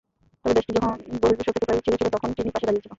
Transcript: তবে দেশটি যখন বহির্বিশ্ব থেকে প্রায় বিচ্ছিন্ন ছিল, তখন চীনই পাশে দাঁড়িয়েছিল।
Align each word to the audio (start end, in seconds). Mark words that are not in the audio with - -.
তবে 0.41 0.53
দেশটি 0.57 0.71
যখন 0.77 0.95
বহির্বিশ্ব 1.21 1.49
থেকে 1.49 1.59
প্রায় 1.63 1.77
বিচ্ছিন্ন 1.77 1.93
ছিল, 2.01 2.09
তখন 2.15 2.29
চীনই 2.35 2.53
পাশে 2.53 2.65
দাঁড়িয়েছিল। 2.67 2.89